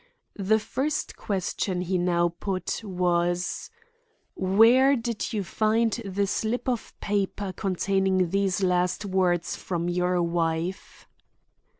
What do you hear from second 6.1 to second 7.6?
slip of paper